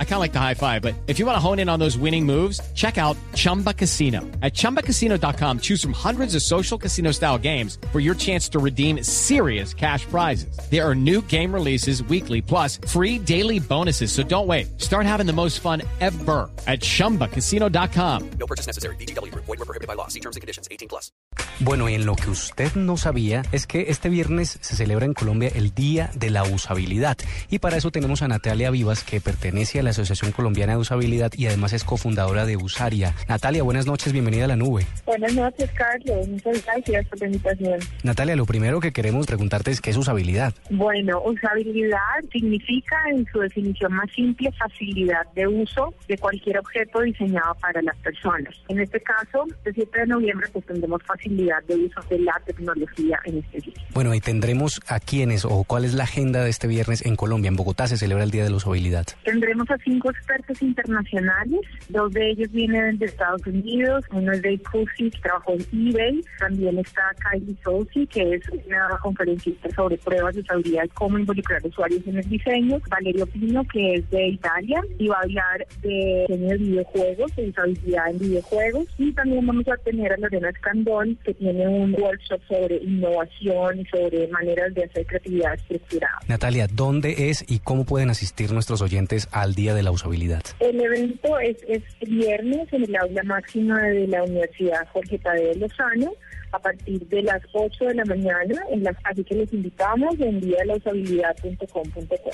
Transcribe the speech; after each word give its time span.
I 0.00 0.04
kind 0.04 0.14
of 0.14 0.20
like 0.20 0.32
the 0.32 0.40
high 0.40 0.54
five, 0.54 0.82
but 0.82 0.94
if 1.06 1.20
you 1.20 1.26
want 1.26 1.36
to 1.36 1.40
hone 1.40 1.60
in 1.60 1.68
on 1.68 1.78
those 1.78 1.96
winning 1.96 2.26
moves, 2.26 2.60
check 2.74 2.98
out 2.98 3.16
Chumba 3.34 3.72
Casino. 3.72 4.22
At 4.42 4.54
ChumbaCasino.com, 4.54 5.60
choose 5.60 5.80
from 5.80 5.92
hundreds 5.92 6.34
of 6.34 6.42
social 6.42 6.76
casino 6.76 7.12
style 7.12 7.38
games 7.38 7.78
for 7.92 8.00
your 8.00 8.16
chance 8.16 8.48
to 8.48 8.58
redeem 8.58 9.04
serious 9.04 9.72
cash 9.72 10.04
prizes. 10.06 10.58
There 10.68 10.84
are 10.84 10.96
new 10.96 11.22
game 11.22 11.54
releases 11.54 12.02
weekly, 12.02 12.42
plus 12.42 12.78
free 12.88 13.20
daily 13.20 13.60
bonuses. 13.60 14.10
So 14.10 14.24
don't 14.24 14.48
wait. 14.48 14.80
Start 14.80 15.06
having 15.06 15.26
the 15.26 15.32
most 15.32 15.60
fun 15.60 15.82
ever 16.00 16.50
at 16.66 16.80
ChumbaCasino.com. 16.80 18.30
No 18.40 18.46
purchase 18.48 18.66
necessary. 18.66 18.96
BGW. 18.96 19.32
Void 19.34 19.46
were 19.46 19.56
prohibited 19.58 19.86
by 19.86 19.94
law. 19.94 20.08
See 20.08 20.20
terms 20.20 20.34
and 20.34 20.40
conditions. 20.40 20.66
18 20.72 20.88
plus. 20.88 21.12
Bueno, 21.60 21.88
y 21.88 21.94
en 21.94 22.06
lo 22.06 22.14
que 22.14 22.30
usted 22.30 22.74
no 22.74 22.96
sabía 22.96 23.42
es 23.52 23.66
que 23.66 23.86
este 23.88 24.08
viernes 24.08 24.58
se 24.60 24.76
celebra 24.76 25.06
en 25.06 25.14
Colombia 25.14 25.50
el 25.54 25.74
Día 25.74 26.10
de 26.14 26.30
la 26.30 26.44
Usabilidad. 26.44 27.18
Y 27.50 27.58
para 27.58 27.76
eso 27.76 27.90
tenemos 27.90 28.22
a 28.22 28.28
Natalia 28.28 28.70
Vivas, 28.70 29.02
que 29.02 29.20
pertenece 29.20 29.80
a 29.80 29.82
la 29.82 29.87
Asociación 29.90 30.32
Colombiana 30.32 30.72
de 30.72 30.78
Usabilidad 30.78 31.32
y 31.36 31.46
además 31.46 31.72
es 31.72 31.84
cofundadora 31.84 32.46
de 32.46 32.56
Usaria. 32.56 33.14
Natalia, 33.28 33.62
buenas 33.62 33.86
noches, 33.86 34.12
bienvenida 34.12 34.44
a 34.44 34.48
la 34.48 34.56
nube. 34.56 34.86
Buenas 35.06 35.34
noches, 35.34 35.70
Carlos. 35.72 36.28
Muchas 36.28 36.64
gracias 36.64 37.06
por 37.06 37.20
la 37.20 37.26
invitación. 37.26 37.80
Natalia, 38.02 38.36
lo 38.36 38.46
primero 38.46 38.80
que 38.80 38.92
queremos 38.92 39.26
preguntarte 39.26 39.70
es 39.70 39.80
qué 39.80 39.90
es 39.90 39.96
usabilidad. 39.96 40.54
Bueno, 40.70 41.22
usabilidad 41.22 41.98
significa 42.32 42.96
en 43.10 43.26
su 43.32 43.40
definición 43.40 43.92
más 43.92 44.10
simple 44.14 44.50
facilidad 44.52 45.26
de 45.34 45.46
uso 45.46 45.94
de 46.08 46.18
cualquier 46.18 46.58
objeto 46.58 47.00
diseñado 47.00 47.54
para 47.60 47.82
las 47.82 47.96
personas. 47.98 48.54
En 48.68 48.80
este 48.80 49.00
caso, 49.00 49.46
el 49.64 49.74
7 49.74 50.00
de 50.00 50.06
noviembre, 50.06 50.48
pues 50.52 50.66
tendremos 50.66 51.02
facilidad 51.02 51.62
de 51.64 51.76
uso 51.76 52.00
de 52.08 52.18
la 52.20 52.40
tecnología 52.44 53.18
en 53.24 53.38
este 53.38 53.58
día. 53.60 53.74
Bueno, 53.94 54.14
y 54.14 54.20
tendremos 54.20 54.80
a 54.86 55.00
quiénes 55.00 55.44
o 55.44 55.64
cuál 55.64 55.84
es 55.84 55.94
la 55.94 56.04
agenda 56.04 56.44
de 56.44 56.50
este 56.50 56.66
viernes 56.66 57.04
en 57.04 57.16
Colombia. 57.16 57.48
En 57.48 57.56
Bogotá 57.56 57.86
se 57.86 57.96
celebra 57.96 58.24
el 58.24 58.30
Día 58.30 58.44
de 58.44 58.50
la 58.50 58.56
Usabilidad. 58.56 59.06
Tendremos 59.24 59.70
a 59.70 59.77
cinco 59.84 60.10
expertos 60.10 60.60
internacionales, 60.62 61.60
dos 61.88 62.12
de 62.12 62.30
ellos 62.30 62.50
vienen 62.52 62.98
de 62.98 63.06
Estados 63.06 63.46
Unidos, 63.46 64.04
uno 64.12 64.32
es 64.32 64.42
de 64.42 64.58
Cusi, 64.58 65.10
que 65.10 65.18
trabajó 65.20 65.54
en 65.54 65.88
eBay, 65.88 66.20
también 66.38 66.78
está 66.78 67.02
Kylie 67.30 67.56
Sousi, 67.62 68.06
que 68.06 68.34
es 68.34 68.42
una 68.66 68.88
conferencista 69.02 69.68
sobre 69.74 69.98
pruebas 69.98 70.34
de 70.34 70.40
usabilidad 70.40 70.84
y 70.84 70.88
cómo 70.88 71.18
involucrar 71.18 71.64
usuarios 71.66 72.06
en 72.06 72.18
el 72.18 72.28
diseño, 72.28 72.78
Valerio 72.88 73.26
Pino, 73.26 73.64
que 73.72 73.94
es 73.94 74.10
de 74.10 74.28
Italia, 74.28 74.82
y 74.98 75.08
va 75.08 75.16
a 75.16 75.22
hablar 75.22 75.66
de 75.82 76.26
diseño 76.28 76.48
de 76.48 76.56
videojuegos, 76.56 77.36
de 77.36 77.48
usabilidad 77.48 78.10
en 78.10 78.18
videojuegos, 78.18 78.86
y 78.98 79.12
también 79.12 79.46
vamos 79.46 79.68
a 79.68 79.76
tener 79.78 80.12
a 80.12 80.16
Lorena 80.16 80.50
Escandón, 80.50 81.18
que 81.24 81.34
tiene 81.34 81.66
un 81.68 81.94
workshop 81.98 82.40
sobre 82.48 82.76
innovación 82.76 83.80
y 83.80 83.84
sobre 83.86 84.28
maneras 84.28 84.74
de 84.74 84.84
hacer 84.84 85.06
creatividad 85.06 85.54
estructurada. 85.54 86.18
Natalia, 86.28 86.66
¿dónde 86.72 87.30
es 87.30 87.44
y 87.48 87.60
cómo 87.60 87.84
pueden 87.84 88.10
asistir 88.10 88.52
nuestros 88.52 88.82
oyentes 88.82 89.28
al 89.32 89.54
De 89.74 89.82
la 89.82 89.90
Usabilidad? 89.90 90.42
El 90.60 90.80
evento 90.80 91.38
es, 91.38 91.56
es 91.68 91.82
viernes 92.00 92.72
en 92.72 92.84
el 92.84 92.96
aula 92.96 93.22
máxima 93.24 93.80
de 93.82 94.06
la 94.06 94.24
Universidad 94.24 94.86
Jorge 94.92 95.18
Tadeo 95.18 95.54
Lozano 95.54 96.12
a 96.52 96.58
partir 96.58 97.06
de 97.08 97.22
las 97.22 97.42
8 97.52 97.84
de 97.86 97.94
la 97.94 98.04
mañana, 98.04 98.62
en 98.70 98.82
las, 98.82 98.96
así 99.04 99.24
que 99.24 99.34
les 99.34 99.52
invitamos 99.52 100.18
en 100.18 100.40
día 100.40 100.58
de 100.60 100.66
la 100.66 100.76
usabilidad.com.co. 100.76 102.30